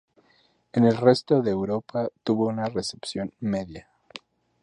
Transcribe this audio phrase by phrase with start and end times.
[0.73, 3.87] En el resto de Europa tuvo una recepción media.